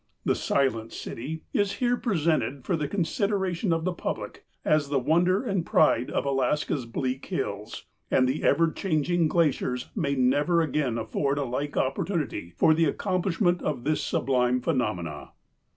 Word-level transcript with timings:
The 0.25 0.33
silent 0.33 0.91
city 0.93 1.43
is 1.53 1.73
here 1.73 1.95
presented 1.95 2.65
for 2.65 2.75
the 2.75 2.87
consideration 2.87 3.71
of 3.71 3.83
the 3.83 3.93
public 3.93 4.47
as 4.65 4.89
the 4.89 4.97
wonder 4.97 5.43
and 5.43 5.63
pride 5.63 6.09
of 6.09 6.25
Alaska's 6.25 6.87
bleak 6.87 7.27
hills, 7.27 7.85
and 8.09 8.27
the 8.27 8.41
ever 8.43 8.71
changing 8.71 9.27
glaciers 9.27 9.91
may 9.95 10.15
never 10.15 10.59
again 10.59 10.97
afford 10.97 11.37
a 11.37 11.43
like 11.45 11.77
opportunity 11.77 12.51
for 12.57 12.73
the 12.73 12.85
accomplish 12.85 13.39
ment 13.39 13.61
of 13.61 13.83
this 13.83 14.01
sublime 14.03 14.59
phenomenon." 14.59 15.29